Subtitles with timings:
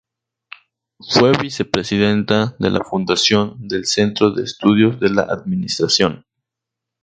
[1.01, 6.25] Fue vicepresidenta de la Fundación del Centro de Estudios de la Administración.